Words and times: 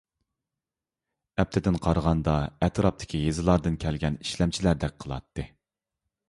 ئەپتىدىن 1.43 1.77
قارىغاندا 1.87 2.33
ئەتراپتىكى 2.69 3.21
يېزىلاردىن 3.27 3.77
كەلگەن 3.85 4.19
ئىشلەمچىلەردەك 4.25 4.99
قىلاتتى. 5.05 5.47